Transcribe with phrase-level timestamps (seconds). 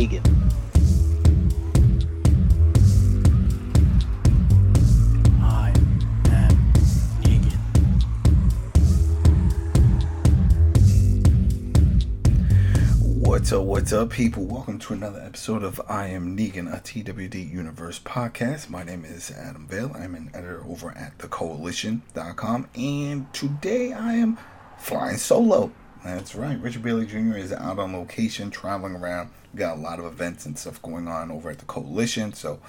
[0.00, 0.24] am Negan.
[5.42, 5.70] I
[6.30, 6.56] am
[7.20, 7.58] Negan.
[13.26, 14.44] What's up, what's up, people?
[14.44, 18.70] Welcome to another episode of I Am Negan, a TWD Universe podcast.
[18.70, 19.92] My name is Adam Vale.
[19.94, 24.38] I'm an editor over at thecoalition.com, and today I am
[24.78, 25.72] flying solo.
[26.02, 27.36] That's right, Richard Bailey Jr.
[27.36, 29.28] is out on location, traveling around.
[29.54, 32.60] Got a lot of events and stuff going on over at the Coalition, so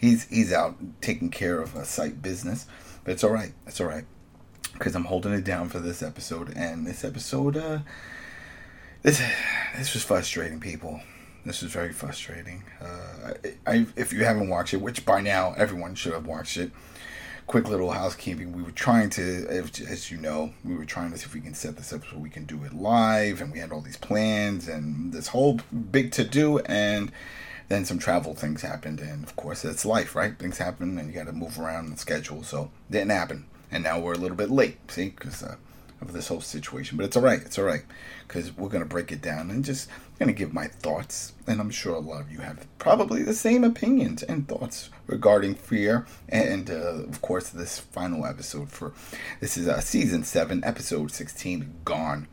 [0.00, 2.66] he's he's out taking care of a site business.
[3.04, 3.52] But it's all right.
[3.66, 4.04] It's all right
[4.74, 7.78] because I'm holding it down for this episode, and this episode, uh,
[9.02, 9.22] this
[9.76, 11.00] this was frustrating, people.
[11.44, 12.64] This was very frustrating.
[12.80, 13.34] Uh,
[13.66, 16.70] I, I, if you haven't watched it, which by now everyone should have watched it.
[17.46, 18.52] Quick little housekeeping.
[18.52, 21.54] We were trying to, as, you know, we were trying to see if we can
[21.54, 24.66] set this up so we can do it live, and we had all these plans
[24.66, 27.12] and this whole big to do, and
[27.68, 30.38] then some travel things happened, and of course it's life, right?
[30.38, 34.00] Things happen, and you got to move around the schedule, so didn't happen, and now
[34.00, 34.78] we're a little bit late.
[34.90, 35.42] See, because.
[35.42, 35.56] Uh,
[36.04, 36.96] of this whole situation.
[36.96, 37.40] But it's all right.
[37.40, 37.84] It's all right
[38.26, 39.88] because we're gonna break it down and just
[40.18, 41.32] gonna give my thoughts.
[41.46, 45.54] And I'm sure a lot of you have probably the same opinions and thoughts regarding
[45.54, 46.06] fear.
[46.28, 48.92] And uh, of course, this final episode for
[49.40, 52.28] this is uh, season seven, episode sixteen, gone.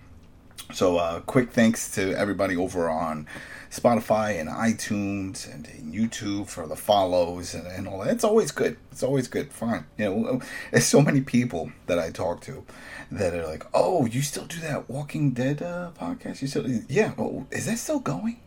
[0.74, 3.28] So, uh, quick thanks to everybody over on
[3.72, 8.14] Spotify and iTunes and YouTube for the follows and, and all that.
[8.14, 8.76] It's always good.
[8.92, 9.54] It's always good.
[9.54, 9.86] Fine.
[9.98, 10.42] You know,
[10.72, 12.66] there's so many people that I talk to
[13.12, 16.42] that are like, "Oh, you still do that Walking Dead uh, podcast?
[16.42, 17.14] You still, yeah?
[17.18, 18.42] Oh, is that still going?"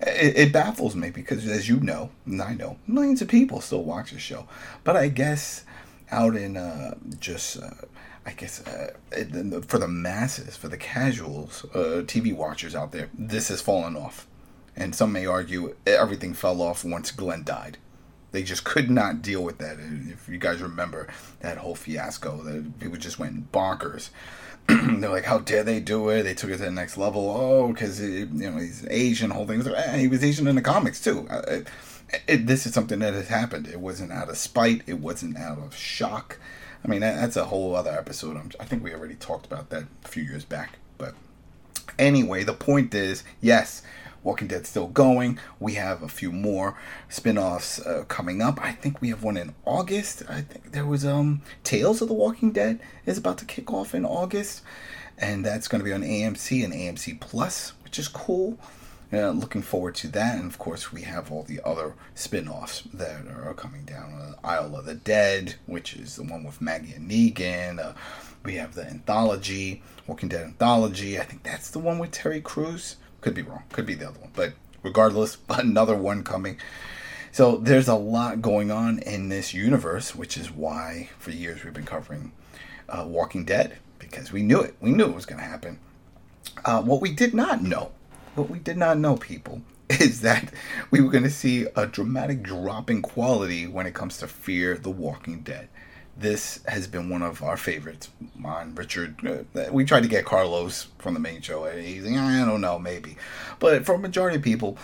[0.00, 4.12] It, baffles me because, as you know, and I know, millions of people still watch
[4.12, 4.46] the show.
[4.84, 5.64] But I guess
[6.10, 7.70] out in uh, just, uh,
[8.24, 8.92] I guess, uh,
[9.66, 14.26] for the masses, for the casuals, uh, TV watchers out there, this has fallen off.
[14.78, 17.78] And some may argue everything fell off once Glenn died.
[18.30, 19.78] They just could not deal with that.
[19.80, 21.08] If you guys remember
[21.40, 24.10] that whole fiasco, that people just went bonkers.
[24.68, 27.28] They're like, "How dare they do it?" They took it to the next level.
[27.30, 29.30] Oh, because you know he's Asian.
[29.30, 29.66] Whole thing.
[29.66, 31.26] Eh, he was Asian in the comics too.
[31.30, 31.66] It,
[32.26, 33.66] it, this is something that has happened.
[33.66, 34.82] It wasn't out of spite.
[34.86, 36.38] It wasn't out of shock.
[36.84, 38.36] I mean, that, that's a whole other episode.
[38.36, 40.78] I'm, I think we already talked about that a few years back.
[40.98, 41.14] But
[41.98, 43.82] anyway, the point is, yes,
[44.22, 45.38] Walking Dead still going.
[45.60, 46.76] We have a few more
[47.08, 48.58] spin-offs uh, coming up.
[48.62, 50.22] I think we have one in August.
[50.28, 53.94] I think there was um Tales of the Walking Dead is about to kick off
[53.94, 54.62] in August,
[55.16, 58.58] and that's going to be on AMC and AMC Plus, which is cool.
[59.10, 63.26] Uh, looking forward to that, and of course we have all the other spin-offs that
[63.26, 64.12] are coming down.
[64.12, 67.78] Uh, Isle of the Dead, which is the one with Maggie and Negan.
[67.82, 67.94] Uh,
[68.44, 71.18] we have the anthology, Walking Dead anthology.
[71.18, 72.96] I think that's the one with Terry Crews.
[73.20, 73.64] Could be wrong.
[73.72, 74.30] Could be the other one.
[74.34, 76.58] But regardless, another one coming.
[77.32, 81.74] So there's a lot going on in this universe, which is why for years we've
[81.74, 82.32] been covering
[82.88, 84.74] uh, Walking Dead because we knew it.
[84.80, 85.78] We knew it was going to happen.
[86.64, 87.92] Uh, what we did not know,
[88.34, 90.52] what we did not know, people, is that
[90.90, 94.78] we were going to see a dramatic drop in quality when it comes to Fear
[94.78, 95.68] the Walking Dead
[96.18, 98.10] this has been one of our favorites.
[98.34, 99.46] Mine, Richard.
[99.54, 101.64] Uh, we tried to get Carlos from the main show.
[101.66, 103.16] He's like, I don't know, maybe.
[103.60, 104.76] But for a majority of people,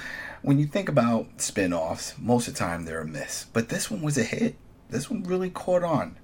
[0.43, 3.47] when you think about spin offs, most of the time they're a miss.
[3.53, 4.55] But this one was a hit.
[4.91, 6.17] This one really caught on.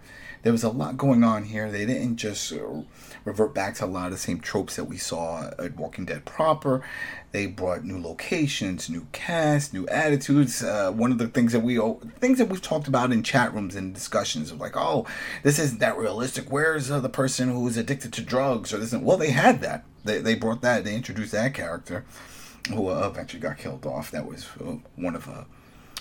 [0.43, 1.71] There was a lot going on here.
[1.71, 2.83] They didn't just uh,
[3.25, 6.25] revert back to a lot of the same tropes that we saw at Walking Dead
[6.25, 6.83] proper.
[7.33, 10.63] They brought new locations, new cast, new attitudes.
[10.63, 11.79] Uh, one of the things that we
[12.19, 15.07] things that we've talked about in chat rooms and discussions of like, oh,
[15.43, 16.51] this isn't that realistic.
[16.51, 18.93] Where's uh, the person who is addicted to drugs or this?
[18.93, 19.85] Well, they had that.
[20.05, 20.85] They they brought that.
[20.85, 22.05] They introduced that character
[22.69, 24.11] who uh, eventually got killed off.
[24.11, 25.45] That was uh, one of uh,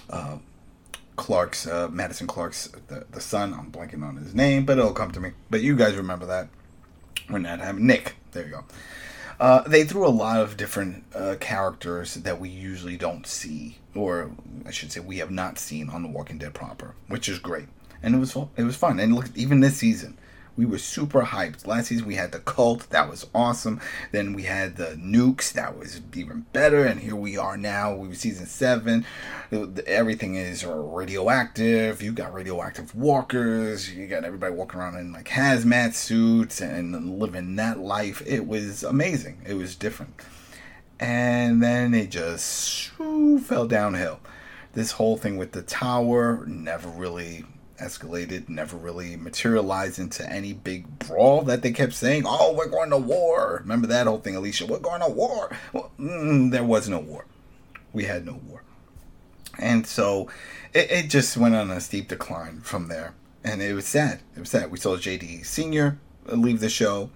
[0.09, 0.38] uh,
[1.19, 3.54] Clark's uh, Madison Clark's the, the son.
[3.54, 5.31] I'm blanking on his name, but it'll come to me.
[5.50, 6.48] But you guys remember that
[7.27, 7.86] when that happened.
[7.86, 8.63] Nick, there you go.
[9.38, 14.31] Uh, they threw a lot of different uh, characters that we usually don't see, or
[14.66, 17.68] I should say, we have not seen on The Walking Dead proper, which is great,
[18.01, 19.00] and it was it was fun.
[19.00, 20.18] And look, even this season,
[20.55, 21.65] we were super hyped.
[21.65, 23.79] Last season we had the cult, that was awesome.
[24.11, 26.85] Then we had the nukes, that was even better.
[26.85, 27.95] And here we are now.
[27.95, 29.05] We were season seven.
[29.87, 32.01] Everything is radioactive.
[32.01, 33.93] You got radioactive walkers.
[33.93, 38.21] You got everybody walking around in like hazmat suits and living that life.
[38.25, 39.41] It was amazing.
[39.45, 40.21] It was different.
[40.99, 44.19] And then it just fell downhill.
[44.73, 47.45] This whole thing with the tower never really
[47.79, 52.89] escalated, never really materialized into any big brawl that they kept saying, oh, we're going
[52.91, 53.59] to war.
[53.61, 54.65] Remember that whole thing, Alicia?
[54.65, 55.55] We're going to war.
[55.73, 57.25] Well, mm, there was no war.
[57.93, 58.63] We had no war.
[59.57, 60.29] And so
[60.73, 63.13] it, it just went on a steep decline from there.
[63.43, 64.19] And it was sad.
[64.35, 64.71] It was sad.
[64.71, 65.97] We saw JD Sr.
[66.25, 67.09] leave the show.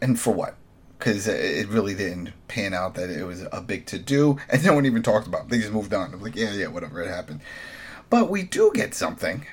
[0.00, 0.56] And for what?
[0.98, 4.38] Because it really didn't pan out that it was a big to do.
[4.48, 5.48] And no one even talked about it.
[5.48, 6.14] They just moved on.
[6.14, 7.40] I'm like, yeah, yeah, whatever, it happened.
[8.08, 9.46] But we do get something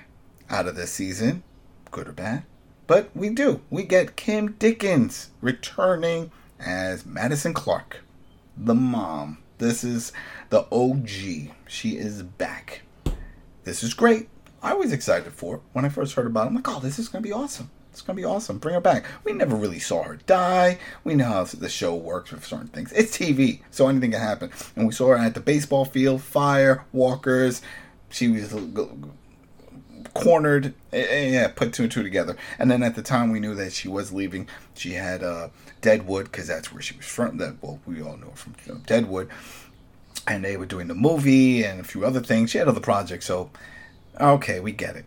[0.50, 1.44] out of this season,
[1.92, 2.44] good or bad.
[2.88, 3.62] But we do.
[3.70, 8.02] We get Kim Dickens returning as Madison Clark,
[8.58, 9.38] the mom.
[9.60, 10.12] This is
[10.50, 11.54] the OG.
[11.68, 12.82] She is back.
[13.64, 14.30] This is great.
[14.62, 16.48] I was excited for it when I first heard about it.
[16.48, 17.70] I'm like, oh, this is going to be awesome.
[17.92, 18.58] It's going to be awesome.
[18.58, 19.06] Bring her back.
[19.24, 20.80] We never really saw her die.
[21.04, 22.92] We know how the show works with certain things.
[22.94, 24.52] It's TV, so anything can happen.
[24.76, 27.62] And we saw her at the baseball field, fire, walkers.
[28.10, 28.54] She was
[30.14, 30.74] cornered.
[30.92, 32.36] Eh, eh, yeah, put two and two together.
[32.58, 35.50] And then at the time we knew that she was leaving, she had uh,
[35.82, 37.38] Deadwood because that's where she was from.
[37.38, 39.30] That well, we all know from you know, Deadwood.
[40.28, 42.52] And they were doing the movie and a few other things.
[42.52, 43.50] She had other projects, so
[44.20, 45.06] okay, we get it.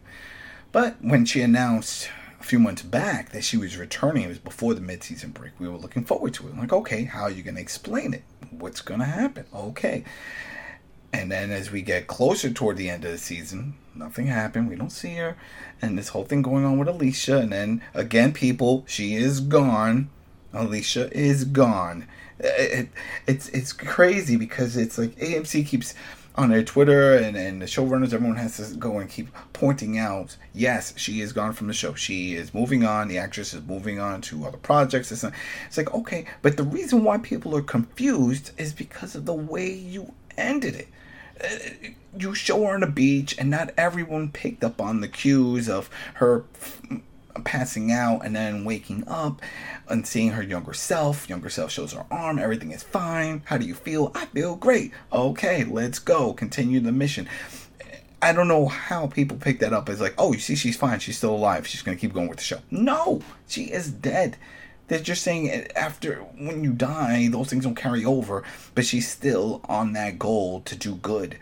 [0.72, 2.08] But when she announced
[2.40, 5.52] a few months back that she was returning, it was before the midseason break.
[5.60, 6.52] We were looking forward to it.
[6.52, 8.24] I'm like, okay, how are you going to explain it?
[8.50, 9.44] What's going to happen?
[9.54, 10.04] Okay.
[11.12, 14.68] And then as we get closer toward the end of the season, nothing happened.
[14.68, 15.36] We don't see her.
[15.80, 17.38] And this whole thing going on with Alicia.
[17.38, 20.08] And then again, people, she is gone.
[20.54, 22.06] Alicia is gone.
[22.38, 22.88] It, it,
[23.26, 25.94] it's it's crazy because it's like AMC keeps
[26.34, 30.36] on their Twitter and, and the showrunners, everyone has to go and keep pointing out,
[30.54, 31.92] yes, she is gone from the show.
[31.94, 33.08] She is moving on.
[33.08, 35.12] The actress is moving on to other projects.
[35.12, 39.34] It's, it's like, okay, but the reason why people are confused is because of the
[39.34, 40.88] way you ended it
[42.16, 45.88] you show her on the beach, and not everyone picked up on the cues of
[46.14, 46.44] her
[47.44, 49.40] passing out and then waking up
[49.88, 51.28] and seeing her younger self.
[51.28, 53.42] Younger self shows her arm, everything is fine.
[53.46, 54.12] How do you feel?
[54.14, 54.92] I feel great.
[55.12, 56.32] Okay, let's go.
[56.32, 57.28] Continue the mission.
[58.20, 61.00] I don't know how people pick that up as like, oh, you see, she's fine.
[61.00, 61.66] She's still alive.
[61.66, 62.60] She's going to keep going with the show.
[62.70, 64.36] No, she is dead.
[64.92, 68.44] They're just saying eh, after when you die, those things don't carry over,
[68.74, 71.38] but she's still on that goal to do good.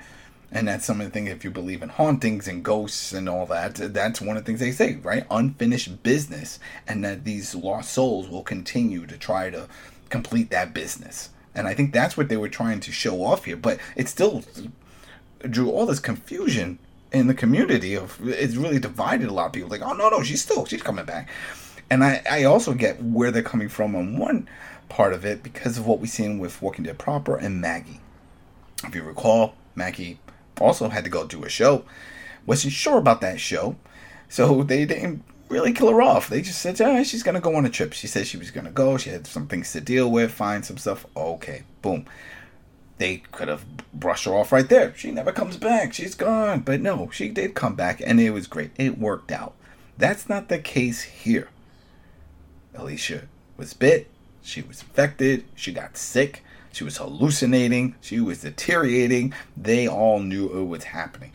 [0.53, 3.47] And that's some of the things, if you believe in hauntings and ghosts and all
[3.47, 5.27] that, that's one of the things they say, right?
[5.33, 6.61] Unfinished business.
[6.87, 9.67] And that these lost souls will continue to try to
[10.11, 11.31] complete that business.
[11.53, 13.57] And I think that's what they were trying to show off here.
[13.57, 14.45] But it still
[15.41, 16.79] drew all this confusion
[17.13, 20.23] in the community of it's really divided a lot of people like oh no no
[20.23, 21.29] she's still she's coming back
[21.91, 24.49] and I, I also get where they're coming from on one
[24.89, 28.01] part of it because of what we've seen with Walking Dead proper and Maggie.
[28.85, 30.19] If you recall, Maggie
[30.61, 31.85] also had to go do a show.
[32.47, 33.77] Wasn't sure about that show,
[34.29, 36.29] so they didn't really kill her off.
[36.29, 37.93] They just said, yeah, she's gonna go on a trip.
[37.93, 38.97] She said she was gonna go.
[38.97, 41.07] She had some things to deal with, find some stuff.
[41.17, 42.07] Okay, boom.
[42.99, 43.65] They could have
[43.95, 44.95] brushed her off right there.
[44.97, 45.93] She never comes back.
[45.93, 46.61] She's gone.
[46.61, 48.73] But no, she did come back, and it was great.
[48.77, 49.55] It worked out.
[49.97, 51.49] That's not the case here.
[52.81, 54.09] Alicia was bit,
[54.43, 56.43] she was infected, she got sick,
[56.73, 59.35] she was hallucinating, she was deteriorating.
[59.57, 61.33] They all knew it was happening.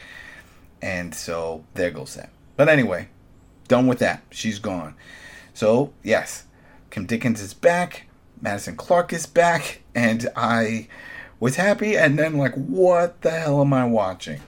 [0.82, 2.30] And so there goes that.
[2.56, 3.10] But anyway,
[3.68, 4.24] done with that.
[4.32, 4.96] She's gone.
[5.54, 6.46] So, yes,
[6.90, 8.08] Kim Dickens is back,
[8.42, 10.88] Madison Clark is back, and I
[11.40, 11.98] was happy.
[11.98, 14.42] And then, like, what the hell am I watching?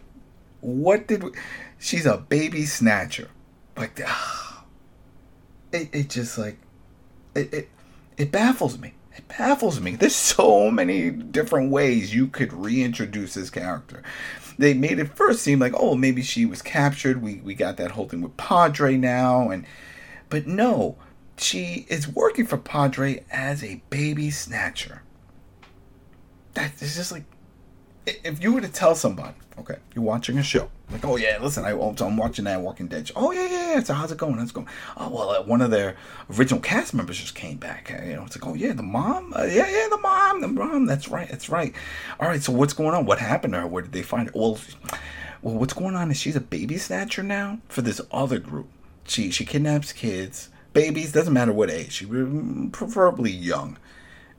[0.62, 1.32] What did we...
[1.80, 3.30] She's a baby snatcher.
[3.76, 4.00] Like,
[5.72, 6.58] it, it just like
[7.38, 7.70] it, it,
[8.18, 8.94] it baffles me.
[9.16, 9.96] It baffles me.
[9.96, 14.04] There's so many different ways you could reintroduce this character.
[14.60, 17.22] They made it first seem like, oh, maybe she was captured.
[17.22, 19.66] We we got that whole thing with Padre now, and
[20.30, 20.98] but no,
[21.38, 25.04] she is working for Padre as a baby snatcher.
[26.56, 27.26] That is just like
[28.08, 31.66] if you were to tell somebody, okay, you're watching a show, like, oh yeah, listen,
[31.66, 33.14] I, I'm watching that Walking Dead show.
[33.18, 33.84] Oh yeah, yeah, yeah.
[33.84, 34.36] So how's it going?
[34.36, 34.68] How's it going?
[34.96, 35.98] Oh well, uh, one of their
[36.38, 37.90] original cast members just came back.
[37.90, 39.34] You know, it's like, oh yeah, the mom.
[39.36, 40.86] Uh, yeah, yeah, the mom, the mom.
[40.86, 41.74] That's right, that's right.
[42.20, 43.06] All right, so what's going on?
[43.06, 43.68] What happened to her?
[43.68, 44.34] Where did they find her?
[44.34, 44.58] Well,
[45.42, 48.70] well, what's going on is she's a baby snatcher now for this other group.
[49.06, 51.12] She she kidnaps kids, babies.
[51.12, 51.92] Doesn't matter what age.
[51.92, 53.78] She preferably young,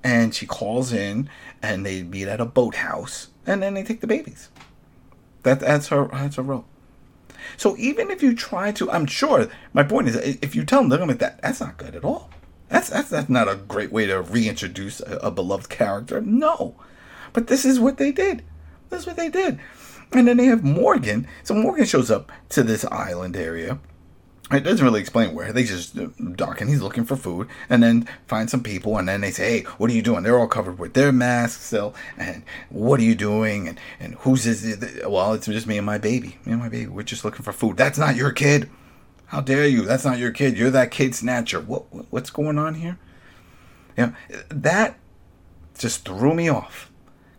[0.02, 1.28] and she calls in,
[1.62, 4.48] and they meet at a boathouse, and then they take the babies
[5.42, 6.64] that that's her that's her role.
[7.56, 10.88] So even if you try to, I'm sure my point is, if you tell them
[10.88, 12.30] they're gonna make that, that's not good at all.
[12.68, 16.20] That's that's that's not a great way to reintroduce a, a beloved character.
[16.20, 16.74] No,
[17.32, 18.44] but this is what they did.
[18.90, 19.58] This is what they did.
[20.12, 21.26] And then they have Morgan.
[21.42, 23.78] So Morgan shows up to this island area
[24.50, 25.52] It doesn't really explain where.
[25.52, 29.06] They just uh, dock and he's looking for food and then find some people and
[29.06, 30.22] then they say, Hey, what are you doing?
[30.22, 31.94] They're all covered with their masks still.
[32.16, 33.68] And what are you doing?
[33.68, 35.04] And, and who's this?
[35.06, 36.38] Well, it's just me and my baby.
[36.46, 36.86] Me and my baby.
[36.86, 37.76] We're just looking for food.
[37.76, 38.70] That's not your kid.
[39.26, 39.82] How dare you?
[39.82, 40.56] That's not your kid.
[40.56, 41.60] You're that kid snatcher.
[41.60, 42.98] What, what's going on here?
[43.98, 44.12] Yeah,
[44.48, 44.96] that
[45.76, 46.87] just threw me off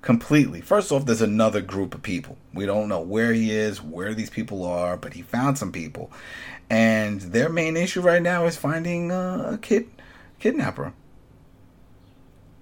[0.02, 0.62] completely.
[0.62, 2.38] First off, there's another group of people.
[2.54, 6.12] We don't know where he is, where these people are, but he found some people.
[6.70, 9.90] And their main issue right now is finding uh, a kid
[10.40, 10.94] kidnapper.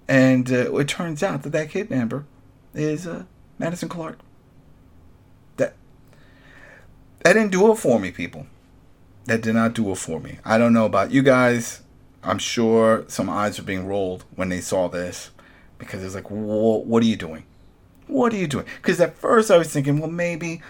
[0.08, 2.24] And uh, it turns out that that kidnapper
[2.74, 3.24] is uh,
[3.58, 4.18] Madison Clark.
[5.58, 5.74] That
[7.20, 8.46] that didn't do it for me, people.
[9.26, 10.38] That did not do it for me.
[10.44, 11.82] I don't know about you guys.
[12.22, 15.30] I'm sure some eyes are being rolled when they saw this
[15.78, 17.44] because it's like, what are you doing?
[18.06, 18.66] What are you doing?
[18.76, 20.62] Because at first I was thinking, well, maybe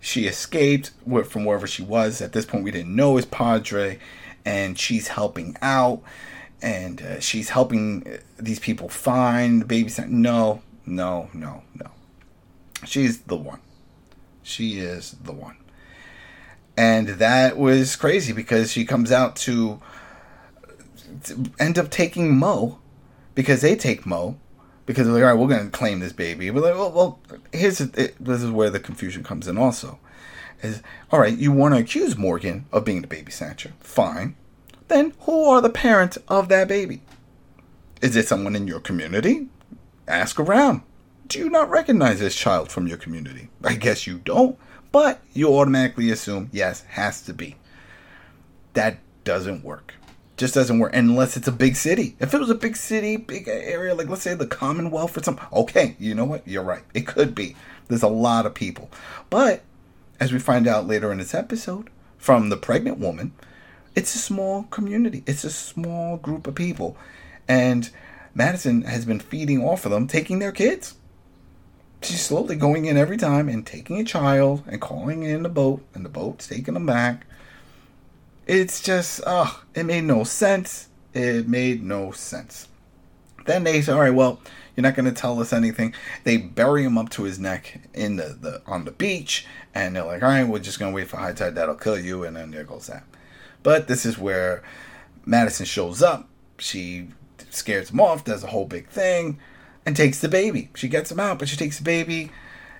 [0.00, 0.92] she escaped
[1.26, 2.20] from wherever she was.
[2.20, 3.98] At this point, we didn't know was Padre,
[4.44, 6.02] and she's helping out,
[6.62, 9.90] and uh, she's helping uh, these people find the baby.
[10.06, 11.90] No, no, no, no.
[12.84, 13.60] She's the one.
[14.42, 15.56] She is the one.
[16.76, 19.80] And that was crazy because she comes out to
[21.58, 22.78] end up taking Mo
[23.38, 24.36] because they take Mo
[24.84, 26.50] because they're like, all right, we're going to claim this baby.
[26.50, 27.20] But like, well, well
[27.52, 29.56] here's it, this is where the confusion comes in.
[29.56, 30.00] Also,
[30.60, 34.34] is all right, you want to accuse Morgan of being the baby snatcher, fine.
[34.88, 37.00] Then who are the parents of that baby?
[38.02, 39.46] Is it someone in your community?
[40.08, 40.82] Ask around.
[41.28, 43.50] Do you not recognize this child from your community?
[43.62, 44.58] I guess you don't,
[44.90, 47.54] but you automatically assume yes, has to be.
[48.72, 49.94] That doesn't work
[50.38, 52.16] just doesn't work unless it's a big city.
[52.20, 55.44] If it was a big city, big area, like let's say the Commonwealth or something,
[55.52, 56.46] okay, you know what?
[56.46, 56.84] You're right.
[56.94, 57.56] It could be.
[57.88, 58.90] There's a lot of people.
[59.30, 59.62] But
[60.20, 63.32] as we find out later in this episode from the pregnant woman,
[63.94, 65.24] it's a small community.
[65.26, 66.96] It's a small group of people.
[67.48, 67.90] And
[68.32, 70.94] Madison has been feeding off of them, taking their kids.
[72.00, 75.84] She's slowly going in every time and taking a child and calling in the boat,
[75.94, 77.26] and the boat's taking them back
[78.48, 80.88] it's just, oh, it made no sense.
[81.12, 82.68] It made no sense.
[83.44, 84.40] Then they say, all right, well,
[84.74, 85.94] you're not going to tell us anything.
[86.24, 90.04] They bury him up to his neck in the, the on the beach, and they're
[90.04, 91.54] like, all right, we're just going to wait for high tide.
[91.54, 93.04] That'll kill you, and then there goes that.
[93.62, 94.62] But this is where
[95.26, 96.28] Madison shows up.
[96.58, 97.08] She
[97.50, 99.38] scares him off, does a whole big thing,
[99.84, 100.70] and takes the baby.
[100.74, 102.30] She gets him out, but she takes the baby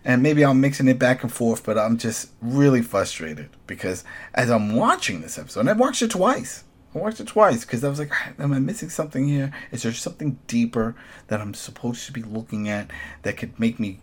[0.08, 4.50] and maybe I'm mixing it back and forth, but I'm just really frustrated because as
[4.50, 6.64] I'm watching this episode, and I watched it twice.
[6.94, 9.52] I watched it twice because I was like, am I missing something here?
[9.70, 10.96] Is there something deeper
[11.26, 14.00] that I'm supposed to be looking at that could make me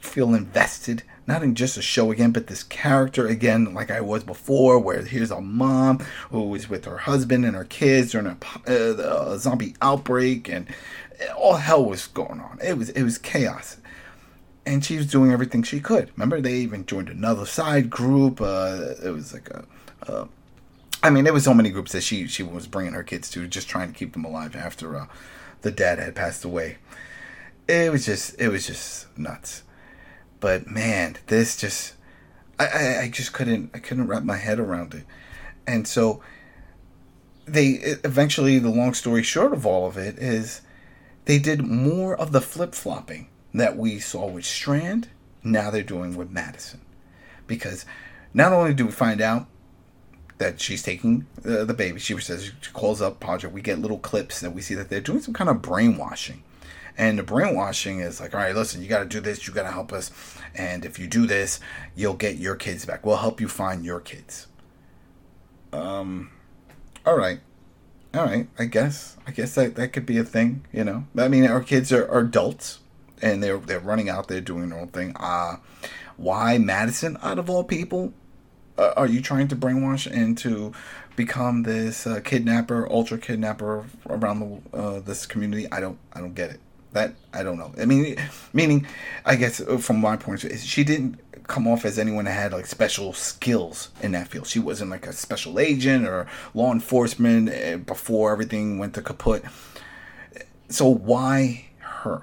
[0.00, 1.04] feel invested?
[1.28, 5.02] Not in just a show again, but this character again, like I was before, where
[5.02, 9.38] here's a mom who is with her husband and her kids during a, uh, a
[9.38, 10.66] zombie outbreak, and
[11.36, 12.58] all hell was going on.
[12.60, 13.76] It was it was chaos
[14.68, 16.10] and she was doing everything she could.
[16.16, 18.40] Remember, they even joined another side group.
[18.40, 19.64] Uh, it was like a,
[20.06, 20.26] uh,
[21.02, 23.48] I mean, there was so many groups that she she was bringing her kids to,
[23.48, 25.06] just trying to keep them alive after uh,
[25.62, 26.76] the dad had passed away.
[27.66, 29.62] It was just, it was just nuts.
[30.40, 31.94] But man, this just,
[32.58, 35.04] I, I, I just couldn't, I couldn't wrap my head around it,
[35.66, 36.22] and so
[37.46, 37.68] they
[38.04, 40.60] eventually, the long story short of all of it is,
[41.24, 45.08] they did more of the flip flopping that we saw with Strand,
[45.42, 46.80] now they're doing with Madison.
[47.46, 47.86] Because
[48.34, 49.46] not only do we find out
[50.38, 53.50] that she's taking uh, the baby, she says she calls up Padre.
[53.50, 56.42] We get little clips that we see that they're doing some kind of brainwashing.
[56.96, 59.62] And the brainwashing is like, all right, listen, you got to do this, you got
[59.62, 60.10] to help us.
[60.54, 61.60] And if you do this,
[61.94, 63.06] you'll get your kids back.
[63.06, 64.48] We'll help you find your kids.
[65.72, 66.30] Um,
[67.06, 67.40] all right.
[68.14, 69.16] All right, I guess.
[69.26, 71.04] I guess that, that could be a thing, you know.
[71.16, 72.80] I mean, our kids are, are adults
[73.22, 75.14] and they're they're running out there doing their own thing.
[75.16, 75.56] Uh
[76.18, 78.12] why Madison out of all people?
[78.76, 80.72] Uh, are you trying to brainwash and to
[81.16, 84.40] become this uh, kidnapper, ultra kidnapper around
[84.72, 85.70] the uh, this community?
[85.72, 86.60] I don't I don't get it.
[86.92, 87.72] That I don't know.
[87.80, 88.16] I mean,
[88.52, 88.86] meaning,
[89.24, 92.32] I guess uh, from my point of view, she didn't come off as anyone that
[92.32, 94.46] had like special skills in that field.
[94.46, 99.44] She wasn't like a special agent or law enforcement uh, before everything went to kaput.
[100.68, 102.22] So why her?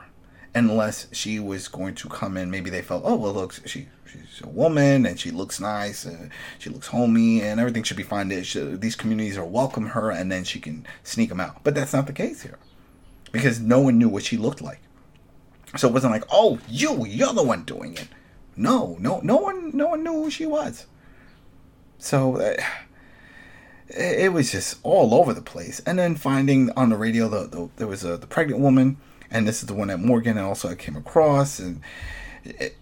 [0.56, 2.50] Unless she was going to come in.
[2.50, 6.32] Maybe they felt, oh well, look, she she's a woman and she looks nice and
[6.58, 8.30] she looks homey and everything should be fine.
[8.30, 11.64] These communities are welcome her and then she can sneak them out.
[11.64, 12.58] But that's not the case here
[13.32, 14.80] because no one knew what she looked like.
[15.76, 18.08] So it wasn't like, oh, you, you're the one doing it.
[18.56, 20.86] No, no, no one, no one knew who she was.
[21.98, 22.56] So uh,
[23.90, 25.82] it, it was just all over the place.
[25.86, 28.98] And then finding on the radio the, the there was a the pregnant woman,
[29.36, 31.82] and this is the one that Morgan and also I came across, and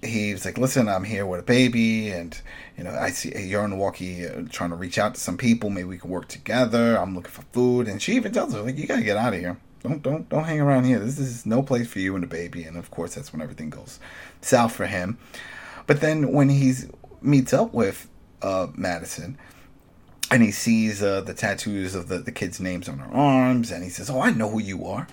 [0.04, 2.40] he was like, "Listen, I'm here with a baby, and
[2.78, 5.36] you know, I see you're on the walkie uh, trying to reach out to some
[5.36, 5.72] people.
[5.72, 6.96] Maybe we can work together.
[6.98, 9.40] I'm looking for food." And she even tells her, "Like, you gotta get out of
[9.40, 9.58] here.
[9.82, 11.00] Don't don't don't hang around here.
[11.00, 13.72] This is no place for you and the baby." And of course, that's when everything
[13.72, 14.00] goes
[14.42, 15.18] south for him.
[15.88, 16.88] But then when he's
[17.20, 18.08] meets up with
[18.44, 19.40] uh, Madison,
[20.30, 23.84] and he sees uh, the tattoos of the, the kids' names on her arms, and
[23.84, 25.08] he says, "Oh, I know who you are."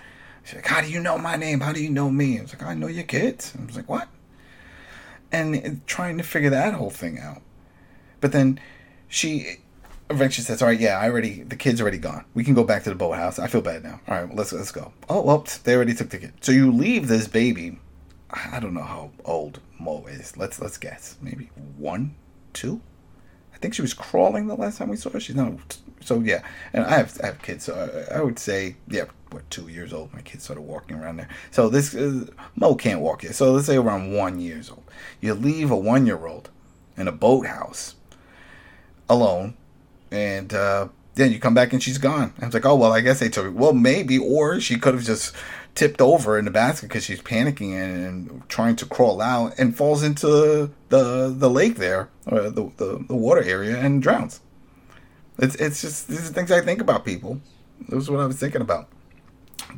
[0.44, 1.60] She's like, "How do you know my name?
[1.60, 3.88] How do you know me?" I was like, "I know your kids." I was like,
[3.88, 4.08] "What?"
[5.32, 7.42] And trying to figure that whole thing out,
[8.20, 8.58] but then
[9.08, 9.58] she
[10.10, 12.24] eventually says, "All right, yeah, I already the kid's already gone.
[12.34, 13.38] We can go back to the boathouse.
[13.38, 14.00] I feel bad now.
[14.08, 16.32] All right, let's let's go." Oh, well, they already took the kid.
[16.40, 17.78] So you leave this baby.
[18.30, 20.36] I don't know how old Mo is.
[20.36, 21.16] Let's let's guess.
[21.20, 22.14] Maybe one,
[22.52, 22.80] two.
[23.54, 25.20] I think she was crawling the last time we saw her.
[25.20, 25.78] She's not.
[26.00, 26.42] So yeah,
[26.72, 29.92] and I have I have kids, so I, I would say yeah, what two years
[29.92, 30.12] old?
[30.12, 31.28] My kids started walking around there.
[31.50, 33.34] So this uh, Mo can't walk yet.
[33.34, 34.84] So let's say around one years old.
[35.20, 36.50] You leave a one year old
[36.96, 37.94] in a boathouse
[39.08, 39.54] alone,
[40.10, 42.32] and uh, then you come back and she's gone.
[42.40, 43.50] I was like, oh well, I guess they took her.
[43.50, 45.34] Well, maybe, or she could have just
[45.74, 49.76] tipped over in the basket because she's panicking and, and trying to crawl out and
[49.76, 54.40] falls into the the lake there, or the, the the water area, and drowns.
[55.38, 57.40] It's it's just these are things I think about people.
[57.88, 58.88] This is what I was thinking about.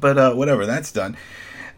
[0.02, 1.16] But uh, whatever, that's done.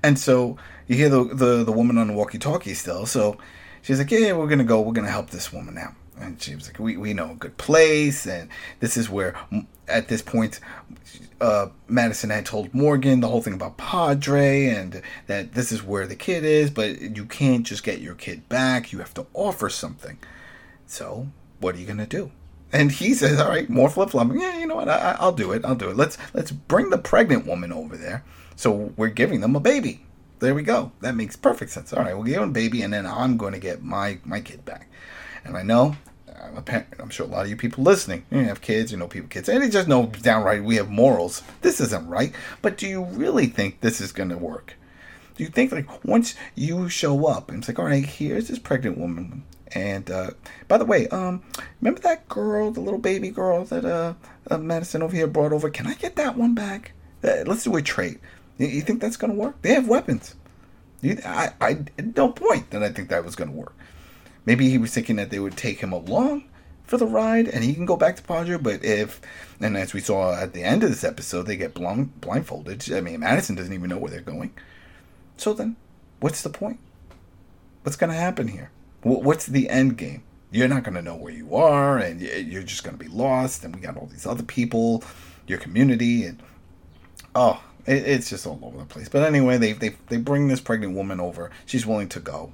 [0.03, 0.57] And so
[0.89, 3.07] you hear the, the the woman on the walkie-talkie still.
[3.07, 3.39] So
[3.83, 4.81] she's like, "Yeah, we're gonna go.
[4.81, 7.57] We're gonna help this woman out." And she was like, "We we know a good
[7.59, 8.49] place, and
[8.81, 9.37] this is where
[9.87, 10.59] at this point."
[11.41, 16.07] Uh, Madison had told Morgan the whole thing about Padre and that this is where
[16.07, 18.93] the kid is, but you can't just get your kid back.
[18.93, 20.19] You have to offer something.
[20.87, 21.27] So,
[21.61, 22.31] what are you gonna do?
[22.75, 24.41] And he says, "All right, more flip flopping.
[24.41, 24.89] Yeah, you know what?
[24.89, 25.65] I, I'll do it.
[25.65, 25.97] I'll do it.
[25.97, 28.25] Let's let's bring the pregnant woman over there.
[28.57, 30.05] So we're giving them a baby.
[30.41, 30.91] There we go.
[31.01, 31.93] That makes perfect sense.
[31.93, 34.41] All right, we'll give them a baby, and then I'm going to get my my
[34.41, 34.91] kid back.
[35.45, 35.97] And I know."
[36.29, 36.89] Uh, I'm a parent.
[36.99, 39.49] I'm sure a lot of you people listening, you have kids, you know people kids,
[39.49, 41.45] and they just know downright we have morals.
[41.61, 42.33] This isn't right.
[42.61, 44.75] But do you really think this is going to work?
[45.37, 48.59] Do you think like once you show up and it's like, all right, here's this
[48.59, 50.31] pregnant woman, and uh,
[50.69, 51.43] by the way, um,
[51.81, 54.15] remember that girl, the little baby girl that uh,
[54.51, 55.71] uh Madison over here brought over?
[55.71, 56.93] Can I get that one back?
[57.23, 58.21] Uh, let's do a trade.
[58.59, 59.61] You, you think that's gonna work?
[59.63, 60.37] They have weapons.
[61.01, 61.85] You, I, I,
[62.17, 63.75] no point that I think that was gonna work.
[64.47, 66.45] Maybe he was thinking that they would take him along
[66.85, 68.59] for the ride and he can go back to Padre.
[68.59, 69.21] But if,
[69.61, 72.93] and as we saw at the end of this episode, they get blind, blindfolded.
[72.93, 74.53] I mean, Madison doesn't even know where they're going.
[75.37, 75.77] So then,
[76.21, 76.79] what's the point?
[77.83, 78.71] What's going to happen here?
[79.05, 80.23] What's the end game?
[80.51, 83.65] You're not going to know where you are, and you're just going to be lost.
[83.65, 85.05] And we got all these other people,
[85.47, 86.43] your community, and
[87.35, 89.09] oh, it's just all over the place.
[89.09, 91.51] But anyway, they they they bring this pregnant woman over.
[91.67, 92.53] She's willing to go,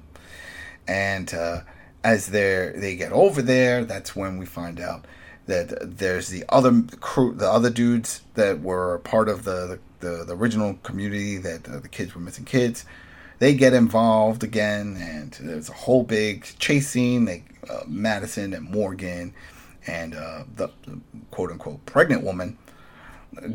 [0.87, 1.61] and uh,
[2.03, 5.05] as they they get over there, that's when we find out
[5.45, 10.35] that there's the other crew, the other dudes that were part of the the, the
[10.35, 12.85] original community that uh, the kids were missing kids.
[13.41, 17.25] They get involved again, and there's a whole big chase scene.
[17.25, 19.33] They uh, Madison and Morgan
[19.87, 20.69] and uh, the
[21.31, 22.55] quote unquote pregnant woman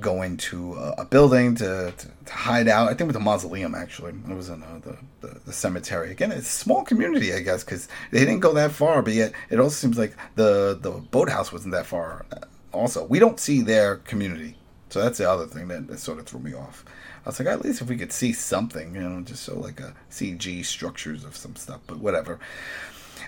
[0.00, 2.86] go into a building to, to, to, hide out.
[2.86, 4.14] I think it was a mausoleum actually.
[4.28, 6.10] It was in uh, the, the, the cemetery.
[6.10, 9.02] Again, it's a small community, I guess, because they didn't go that far.
[9.02, 12.26] But yet, it also seems like the the boathouse wasn't that far.
[12.72, 14.56] Also, we don't see their community,
[14.88, 16.84] so that's the other thing that, that sort of threw me off.
[17.26, 19.80] I was like, at least if we could see something, you know, just so like
[19.80, 22.38] a CG structures of some stuff, but whatever.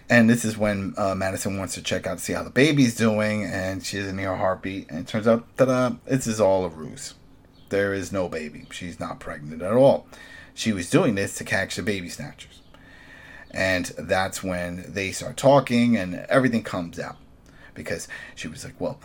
[0.08, 2.94] And this is when uh, Madison wants to check out to see how the baby's
[2.94, 4.88] doing, and she doesn't hear a heartbeat.
[4.88, 7.14] And it turns out that uh, this is all a ruse.
[7.70, 8.66] There is no baby.
[8.70, 10.06] She's not pregnant at all.
[10.54, 12.62] She was doing this to catch the baby snatchers.
[13.50, 17.16] And that's when they start talking, and everything comes out.
[17.74, 18.06] Because
[18.36, 19.00] she was like, well,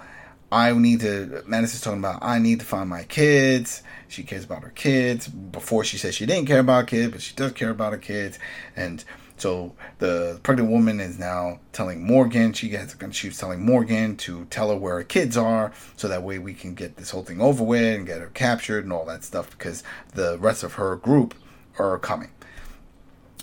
[0.53, 1.43] I need to.
[1.47, 3.81] Madison's talking about I need to find my kids.
[4.07, 5.27] She cares about her kids.
[5.27, 8.37] Before she said she didn't care about kids, but she does care about her kids.
[8.75, 9.03] And
[9.37, 12.53] so the pregnant woman is now telling Morgan.
[12.53, 12.95] She gets.
[13.11, 16.75] She's telling Morgan to tell her where her kids are, so that way we can
[16.75, 19.49] get this whole thing over with and get her captured and all that stuff.
[19.49, 21.33] Because the rest of her group
[21.79, 22.29] are coming.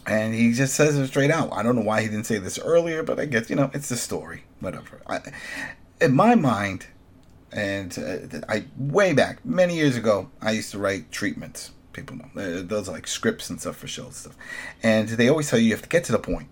[0.06, 1.52] And he just says it straight out.
[1.52, 3.88] I don't know why he didn't say this earlier, but I guess you know it's
[3.88, 4.44] the story.
[4.60, 5.00] Whatever.
[5.08, 5.20] I,
[6.00, 6.86] in my mind,
[7.52, 11.72] and uh, I way back many years ago, I used to write treatments.
[11.92, 14.36] People know those are like scripts and stuff for shows and stuff,
[14.82, 16.48] and they always tell you you have to get to the point,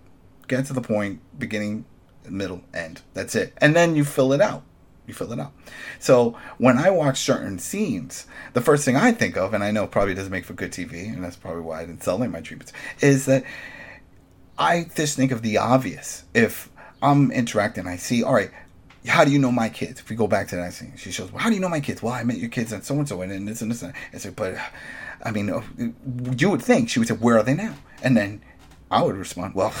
[0.47, 1.85] get to the point, beginning,
[2.27, 3.01] middle, end.
[3.13, 4.63] That's it, and then you fill it out.
[5.07, 5.53] You fill it out.
[5.97, 9.87] So when I watch certain scenes, the first thing I think of, and I know
[9.87, 12.31] probably doesn't make for good TV, and that's probably why I didn't sell any of
[12.31, 13.43] my treatments, is that
[14.59, 16.25] I just think of the obvious.
[16.35, 16.69] If
[17.01, 18.51] I'm interacting, I see, all right,
[19.07, 19.99] how do you know my kids?
[19.99, 21.79] If we go back to that scene, she shows, well, how do you know my
[21.79, 22.03] kids?
[22.03, 23.81] Well, I met your kids and so and so, and this and this.
[23.81, 24.55] And I said, but
[25.23, 25.61] I mean, uh,
[26.37, 27.75] you would think she would say, where are they now?
[28.03, 28.41] And then
[28.91, 29.73] I would respond, well,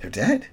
[0.00, 0.48] they're dead.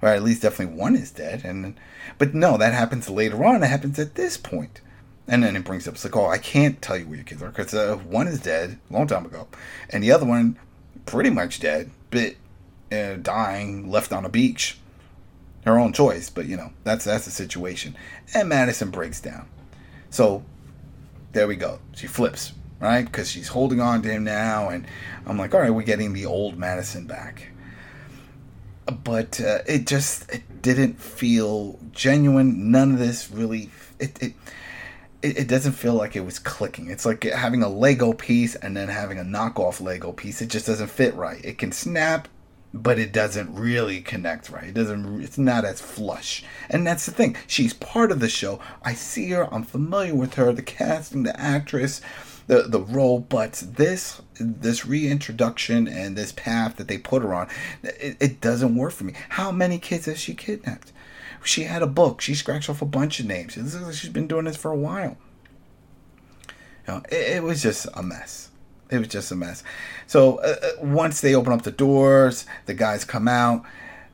[0.00, 1.42] Or at least definitely one is dead.
[1.44, 1.78] And
[2.18, 3.62] but no, that happens later on.
[3.62, 4.80] It happens at this point.
[5.28, 7.42] And then it brings up, it's like, oh, I can't tell you where your kids
[7.42, 9.46] are because uh, one is dead a long time ago,
[9.90, 10.58] and the other one
[11.06, 12.34] pretty much dead, but
[12.90, 14.78] uh, dying, left on a beach.
[15.64, 17.96] Her own choice, but you know that's that's the situation.
[18.34, 19.48] And Madison breaks down.
[20.10, 20.44] So
[21.32, 21.78] there we go.
[21.94, 24.86] She flips right because she's holding on to him now, and
[25.24, 27.50] I'm like, all right, we're getting the old Madison back.
[29.04, 32.70] But uh, it just it didn't feel genuine.
[32.72, 33.70] None of this really
[34.00, 34.34] it, it
[35.22, 36.90] it, it doesn't feel like it was clicking.
[36.90, 40.42] It's like having a Lego piece and then having a knockoff Lego piece.
[40.42, 41.42] It just doesn't fit right.
[41.44, 42.28] It can snap,
[42.74, 44.68] but it doesn't really connect right.
[44.68, 45.22] It doesn't.
[45.22, 47.36] It's not as flush, and that's the thing.
[47.46, 48.60] She's part of the show.
[48.82, 49.52] I see her.
[49.52, 50.52] I'm familiar with her.
[50.52, 52.00] The casting, the actress,
[52.46, 53.20] the the role.
[53.20, 57.48] But this this reintroduction and this path that they put her on,
[57.82, 59.14] it, it doesn't work for me.
[59.30, 60.92] How many kids has she kidnapped?
[61.44, 62.20] She had a book.
[62.20, 63.54] She scratched off a bunch of names.
[63.54, 65.16] She's been doing this for a while.
[66.86, 68.48] You know, it, it was just a mess.
[68.92, 69.64] It was just a mess.
[70.06, 73.64] So uh, once they open up the doors, the guys come out.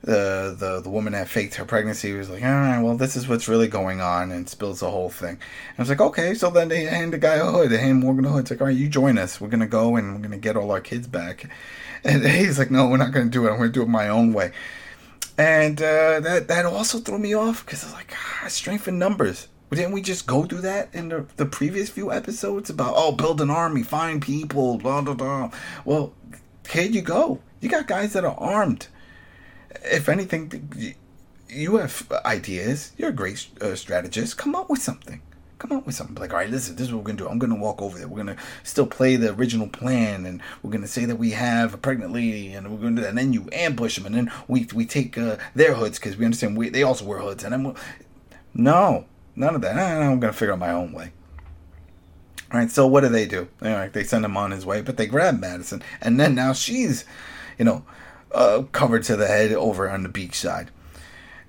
[0.01, 3.27] The, the the woman that faked her pregnancy was like, all right, well, this is
[3.27, 5.31] what's really going on, and spills the whole thing.
[5.31, 7.99] And I was like, okay, so then they hand the guy a hood, they hand
[7.99, 8.43] Morgan a hood.
[8.43, 9.41] It's like, all right, you join us.
[9.41, 11.51] We're gonna go and we're gonna get all our kids back.
[12.05, 13.51] And he's like, no, we're not gonna do it.
[13.51, 14.53] I'm gonna do it my own way.
[15.37, 19.01] And uh, that that also threw me off because I was like, ah, strength in
[19.01, 19.49] numbers.
[19.71, 23.41] Didn't we just go through that in the, the previous few episodes about oh build
[23.41, 25.51] an army, find people, blah blah blah.
[25.85, 26.15] Well,
[26.71, 27.41] here you go.
[27.61, 28.89] You got guys that are armed.
[29.85, 30.95] If anything,
[31.49, 32.93] you have ideas.
[32.97, 34.39] You're a great uh, strategist.
[34.39, 35.21] Come up with something.
[35.59, 36.15] Come up with something.
[36.15, 37.29] Like, all right, listen, this is what we're gonna do.
[37.29, 38.09] I'm gonna walk over there.
[38.09, 41.79] We're gonna still play the original plan, and we're gonna say that we have a
[41.79, 43.09] pregnant lady, and we're gonna, do that.
[43.09, 46.25] and then you ambush them, and then we we take uh, their hoods because we
[46.25, 47.77] understand we, they also wear hoods, and then we'll,
[48.55, 49.05] no,
[49.39, 49.77] None of that.
[49.77, 51.13] I'm going to figure out my own way.
[52.51, 53.47] All right, so what do they do?
[53.61, 57.05] They send him on his way, but they grab Madison, and then now she's,
[57.59, 57.85] you know,
[58.33, 60.71] uh, covered to the head over on the beach side,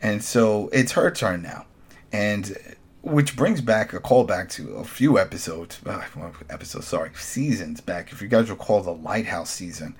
[0.01, 1.65] and so it's her turn now,
[2.11, 2.57] and
[3.01, 6.03] which brings back a callback to a few episodes, uh,
[6.49, 8.11] episodes, sorry, seasons back.
[8.11, 9.95] If you guys recall the Lighthouse season,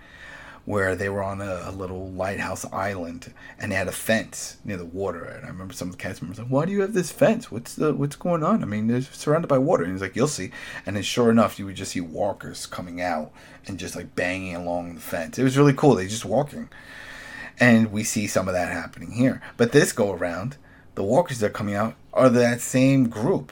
[0.65, 4.77] where they were on a, a, little lighthouse island and they had a fence near
[4.77, 5.23] the water.
[5.23, 7.51] And I remember some of the cast members like, "Why do you have this fence?
[7.51, 8.61] What's the what's going on?
[8.61, 10.51] I mean, they're surrounded by water." And he's like, "You'll see."
[10.85, 13.31] And then, sure enough, you would just see walkers coming out
[13.65, 15.39] and just like banging along the fence.
[15.39, 15.95] It was really cool.
[15.95, 16.69] They just walking,
[17.59, 19.41] and we see some of that happening here.
[19.57, 20.57] But this go around,
[20.95, 23.51] the walkers that are coming out are that same group.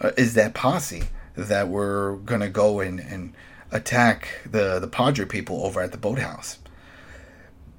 [0.00, 1.04] Uh, is that posse
[1.36, 3.34] that we're gonna go and and
[3.72, 6.58] attack the the Padre people over at the boathouse.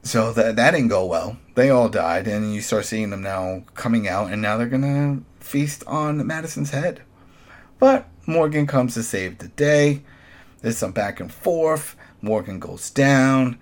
[0.04, 1.38] So that that didn't go well.
[1.56, 5.22] They all died, and you start seeing them now coming out, and now they're gonna
[5.40, 7.02] feast on Madison's head.
[7.80, 10.04] But Morgan comes to save the day.
[10.62, 11.96] There's some back and forth.
[12.22, 13.60] Morgan goes down.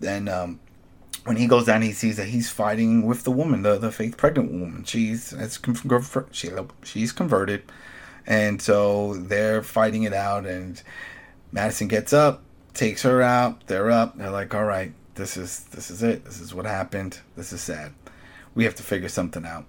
[0.00, 0.60] Then um,
[1.24, 4.16] when he goes down, he sees that he's fighting with the woman, the, the fake
[4.16, 4.84] pregnant woman.
[4.84, 5.58] She's has
[6.32, 6.50] she,
[6.82, 7.62] she's converted,
[8.26, 10.46] and so they're fighting it out.
[10.46, 10.80] And
[11.56, 12.42] Madison gets up,
[12.74, 13.66] takes her out.
[13.66, 14.18] They're up.
[14.18, 16.26] They're like, all right, this is this is it.
[16.26, 17.18] This is what happened.
[17.34, 17.94] This is sad.
[18.54, 19.64] We have to figure something out.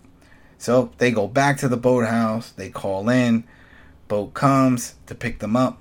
[0.57, 2.51] So they go back to the boathouse.
[2.51, 3.45] They call in.
[4.09, 5.79] Boat comes to pick them up.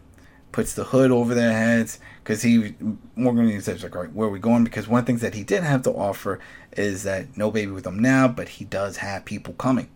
[0.53, 2.77] Puts the hood over their heads because he
[3.17, 4.63] Morgan says like, all right, where are we going?
[4.63, 6.39] Because one of the things that he did have to offer
[6.77, 9.89] is that no baby with them now, but he does have people coming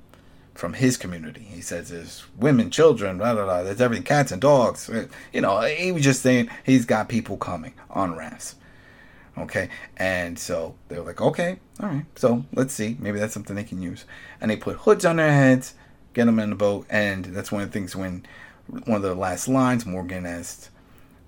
[0.60, 1.40] from his community.
[1.40, 3.62] He says there's women, children, blah, blah, blah.
[3.62, 4.90] There's everything, cats and dogs.
[4.90, 8.56] Uh, you know, he was just saying he's got people coming on rafts.
[9.38, 9.70] Okay.
[9.96, 12.04] And so they were like, okay, all right.
[12.14, 12.98] So let's see.
[13.00, 14.04] Maybe that's something they can use.
[14.38, 15.76] And they put hoods on their heads,
[16.12, 16.86] get them in the boat.
[16.90, 18.26] And that's one of the things when
[18.66, 20.68] one of the last lines, Morgan asked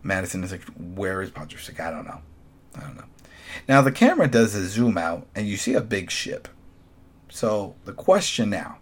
[0.02, 1.34] Madison, is like, where is?
[1.34, 2.20] Like, I don't know.
[2.76, 3.04] I don't know.
[3.66, 6.48] Now the camera does a zoom out and you see a big ship.
[7.30, 8.76] So the question now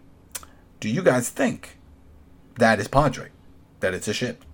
[0.80, 1.76] do you guys think
[2.56, 3.28] that is Padre?
[3.80, 4.44] That it's a ship?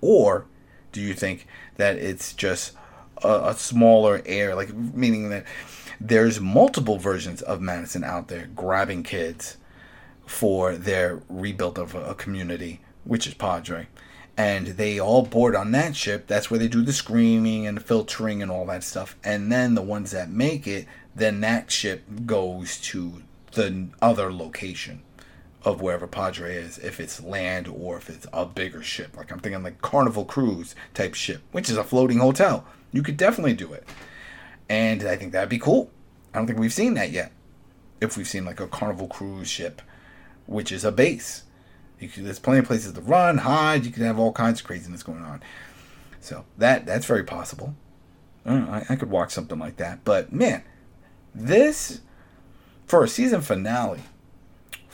[0.00, 0.46] Or
[0.92, 2.72] do you think that it's just
[3.22, 5.44] a, a smaller air, like meaning that
[6.00, 9.58] there's multiple versions of Madison out there grabbing kids
[10.26, 13.86] for their rebuild of a, a community, which is Padre.
[14.36, 16.26] And they all board on that ship.
[16.26, 19.16] That's where they do the screening and the filtering and all that stuff.
[19.22, 25.02] And then the ones that make it, then that ship goes to the other location
[25.64, 29.16] of wherever Padre is, if it's land or if it's a bigger ship.
[29.16, 32.66] Like I'm thinking like Carnival Cruise type ship, which is a floating hotel.
[32.92, 33.88] You could definitely do it.
[34.68, 35.90] And I think that'd be cool.
[36.32, 37.32] I don't think we've seen that yet.
[38.00, 39.80] If we've seen like a Carnival Cruise ship,
[40.46, 41.44] which is a base.
[41.98, 43.86] You could, there's plenty of places to run, hide.
[43.86, 45.42] You could have all kinds of craziness going on.
[46.20, 47.74] So that that's very possible.
[48.44, 50.04] I, know, I, I could watch something like that.
[50.04, 50.62] But man,
[51.34, 52.00] this
[52.86, 54.02] for a season finale,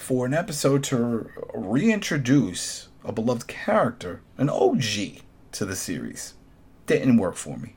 [0.00, 5.20] for an episode to reintroduce a beloved character, an OG
[5.52, 6.34] to the series,
[6.86, 7.76] didn't work for me.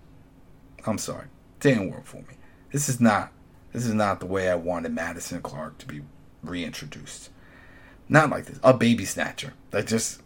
[0.85, 1.27] I'm sorry,
[1.59, 2.35] didn't work for me.
[2.71, 3.31] This is not
[3.73, 6.01] this is not the way I wanted Madison Clark to be
[6.43, 7.29] reintroduced.
[8.07, 8.59] Not like this.
[8.63, 9.53] A baby snatcher.
[9.71, 10.21] That just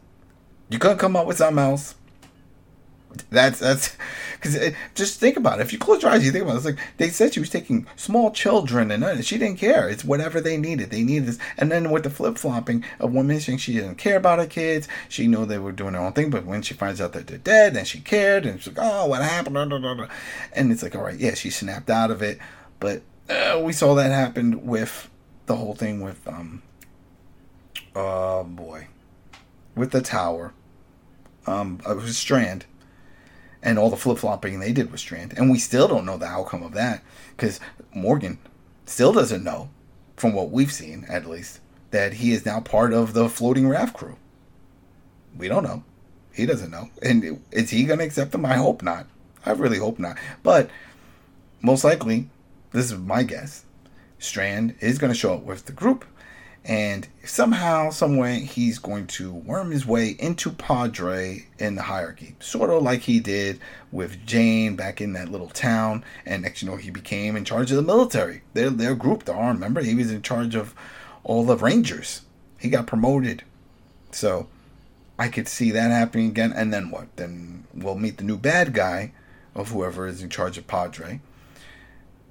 [0.69, 1.95] you couldn't come up with something else.
[3.29, 3.95] That's that's
[4.35, 5.63] because just think about it.
[5.63, 6.57] If you close your eyes, you think about it.
[6.57, 9.89] It's like they said she was taking small children, and uh, she didn't care.
[9.89, 10.91] It's whatever they needed.
[10.91, 14.17] They needed this, and then with the flip flopping of women saying she didn't care
[14.17, 16.29] about her kids, she knew they were doing their own thing.
[16.29, 19.07] But when she finds out that they're dead, then she cared, and she's like, "Oh,
[19.07, 19.57] what happened?"
[20.53, 22.39] And it's like, all right, yeah, she snapped out of it,
[22.79, 25.09] but uh, we saw that happen with
[25.45, 26.61] the whole thing with um,
[27.95, 28.87] oh boy,
[29.75, 30.53] with the tower,
[31.45, 32.65] um, it Strand
[33.61, 35.33] and all the flip flopping they did with Strand.
[35.37, 37.03] And we still don't know the outcome of that
[37.35, 37.59] because
[37.93, 38.39] Morgan
[38.85, 39.69] still doesn't know,
[40.15, 41.59] from what we've seen at least,
[41.91, 44.17] that he is now part of the floating raft crew.
[45.37, 45.83] We don't know.
[46.33, 46.89] He doesn't know.
[47.01, 48.45] And is he going to accept them?
[48.45, 49.07] I hope not.
[49.45, 50.17] I really hope not.
[50.43, 50.69] But
[51.61, 52.29] most likely,
[52.71, 53.65] this is my guess,
[54.19, 56.05] Strand is going to show up with the group
[56.67, 62.69] and somehow, someway, he's going to worm his way into Padre in the hierarchy, sort
[62.69, 66.03] of like he did with Jane back in that little town.
[66.25, 68.41] And next, you know, he became in charge of the military.
[68.53, 69.55] Their their group, the arm.
[69.55, 70.75] Remember, he was in charge of
[71.23, 72.23] all the Rangers.
[72.59, 73.43] He got promoted,
[74.11, 74.49] so
[75.17, 76.51] I could see that happening again.
[76.51, 77.15] And then what?
[77.15, 79.13] Then we'll meet the new bad guy
[79.55, 81.21] of whoever is in charge of Padre,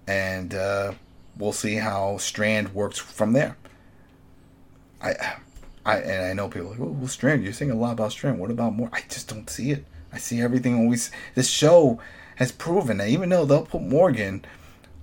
[0.06, 0.92] and uh,
[1.38, 3.56] we'll see how Strand works from there.
[5.02, 5.36] I,
[5.84, 8.38] I and I know people like, oh, well, Strand, you're saying a lot about Strand.
[8.38, 8.90] What about more?
[8.92, 9.84] I just don't see it.
[10.12, 11.10] I see everything always.
[11.34, 12.00] This show
[12.36, 14.44] has proven that even though they'll put Morgan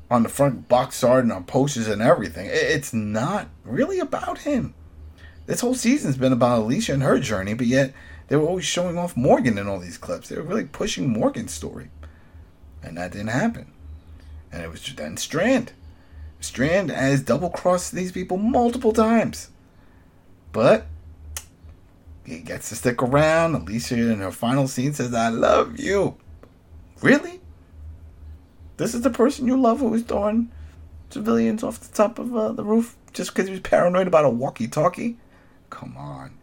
[0.10, 4.74] on the front box art and on posters and everything, it's not really about him.
[5.46, 7.94] This whole season's been about Alicia and her journey, but yet
[8.28, 10.30] they were always showing off Morgan in all these clips.
[10.30, 11.90] They were really pushing Morgan's story,
[12.82, 13.72] and that didn't happen.
[14.52, 15.74] And it was then Strand.
[16.40, 19.50] Strand has double crossed these people multiple times.
[20.54, 20.86] But
[22.26, 23.56] he gets to stick around.
[23.56, 26.16] Alicia in her final scene says, I love you.
[27.02, 27.42] Really?
[28.78, 30.50] This is the person you love who was throwing
[31.10, 34.30] civilians off the top of uh, the roof just because he was paranoid about a
[34.30, 35.18] walkie talkie?
[35.70, 36.38] Come on.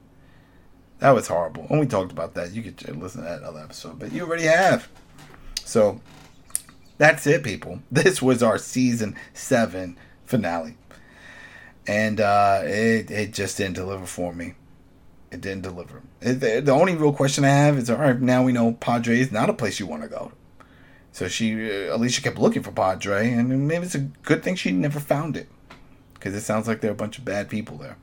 [0.99, 1.67] That was horrible.
[1.71, 2.53] And we talked about that.
[2.53, 4.89] You could listen to that other episode, but you already have.
[5.65, 6.01] So
[6.99, 7.81] that's it, people.
[7.91, 10.77] This was our season seven finale
[11.87, 14.55] and uh, it it just didn't deliver for me.
[15.31, 16.03] It didn't deliver.
[16.21, 19.33] It, the only real question I have is: All right, now we know Padre is
[19.33, 20.33] not a place you want to go.
[21.13, 24.71] So she, uh, Alicia, kept looking for Padre, and maybe it's a good thing she
[24.71, 25.49] never found it,
[26.15, 27.97] because it sounds like there are a bunch of bad people there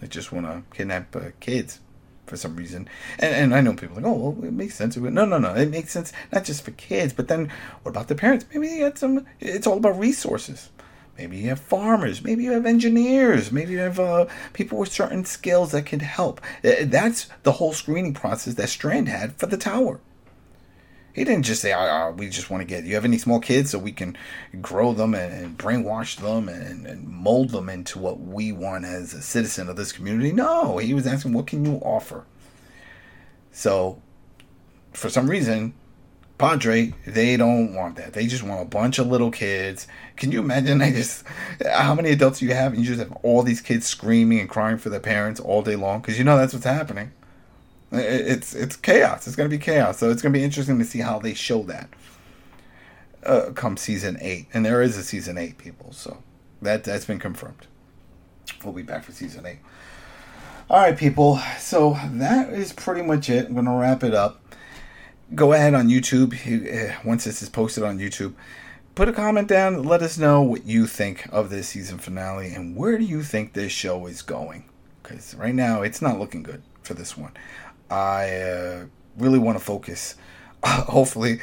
[0.00, 1.80] that just want to kidnap uh, kids
[2.26, 2.88] for some reason.
[3.18, 4.96] And, and I know people like, oh, well, it makes sense.
[4.96, 5.54] No, no, no.
[5.54, 7.52] It makes sense not just for kids, but then
[7.82, 8.46] what about the parents?
[8.52, 9.26] Maybe they had some.
[9.40, 10.70] It's all about resources.
[11.20, 12.24] Maybe you have farmers.
[12.24, 13.52] Maybe you have engineers.
[13.52, 16.40] Maybe you have uh, people with certain skills that can help.
[16.64, 20.00] Uh, that's the whole screening process that Strand had for the tower.
[21.12, 23.70] He didn't just say, oh, we just want to get, you have any small kids
[23.70, 24.16] so we can
[24.62, 29.12] grow them and, and brainwash them and, and, mold them into what we want as
[29.12, 30.32] a citizen of this community?
[30.32, 32.24] No, he was asking, what can you offer?
[33.52, 34.00] So,
[34.92, 35.74] for some reason,
[36.40, 38.14] Padre, they don't want that.
[38.14, 39.86] They just want a bunch of little kids.
[40.16, 40.80] Can you imagine?
[40.82, 41.22] I just
[41.70, 44.78] how many adults you have, and you just have all these kids screaming and crying
[44.78, 47.12] for their parents all day long because you know that's what's happening.
[47.92, 49.26] It's it's chaos.
[49.26, 49.98] It's going to be chaos.
[49.98, 51.90] So it's going to be interesting to see how they show that
[53.24, 55.92] uh, come season eight, and there is a season eight, people.
[55.92, 56.22] So
[56.62, 57.66] that that's been confirmed.
[58.64, 59.58] We'll be back for season eight.
[60.70, 61.38] All right, people.
[61.58, 63.46] So that is pretty much it.
[63.46, 64.40] I'm going to wrap it up
[65.34, 68.34] go ahead on YouTube eh, once this is posted on YouTube.
[68.94, 69.84] Put a comment down.
[69.84, 73.52] Let us know what you think of this season finale and where do you think
[73.52, 74.64] this show is going.
[75.02, 77.32] because right now it's not looking good for this one.
[77.90, 78.84] I uh,
[79.16, 80.16] really want to focus,
[80.64, 81.40] hopefully,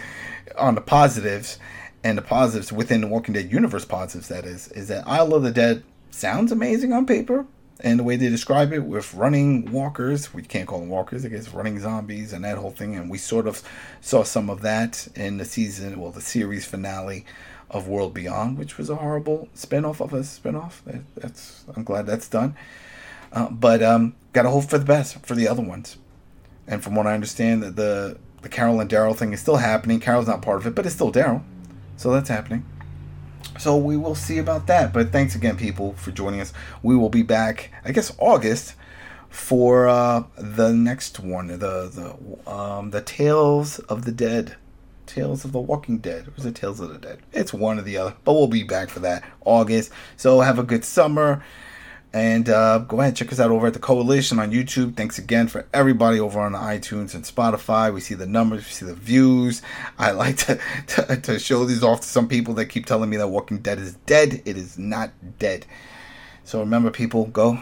[0.58, 1.60] on the positives
[2.04, 3.86] and the positives within the Walking Dead universe.
[3.86, 7.46] Positives that is is that Isle of the Dead sounds amazing on paper,
[7.82, 11.30] and the way they describe it with running walkers, we can't call them walkers, I
[11.30, 12.96] guess running zombies and that whole thing.
[12.96, 13.62] And we sort of
[14.02, 17.26] saw some of that in the season, well, the series finale
[17.70, 20.84] of World Beyond, which was a horrible spinoff of a spinoff.
[20.86, 22.56] That, that's I'm glad that's done.
[23.32, 25.98] Uh, but um, gotta hope for the best for the other ones.
[26.68, 30.00] And from what I understand, the the Carol and Daryl thing is still happening.
[30.00, 31.44] Carol's not part of it, but it's still Daryl,
[31.98, 32.66] so that's happening.
[33.60, 34.94] So we will see about that.
[34.94, 36.54] But thanks again, people, for joining us.
[36.84, 38.76] We will be back, I guess, August
[39.30, 44.56] for uh, the next one, the the um, the Tales of the Dead.
[45.06, 46.28] Tales of the Walking Dead.
[46.36, 47.20] Is it Tales of the Dead?
[47.32, 48.16] It's one or the other.
[48.26, 49.92] But we'll be back for that August.
[50.18, 51.44] So have a good summer.
[52.14, 54.96] And uh, go ahead, and check us out over at the Coalition on YouTube.
[54.96, 57.94] Thanks again for everybody over on iTunes and Spotify.
[57.94, 59.62] We see the numbers, we see the views.
[60.00, 63.18] I like to, to, to show these off to some people that keep telling me
[63.18, 64.42] that Walking Dead is dead.
[64.46, 65.66] It is not dead.
[66.44, 67.62] So remember, people, go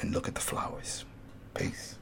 [0.00, 1.04] and look at the flowers.
[1.54, 1.96] Peace.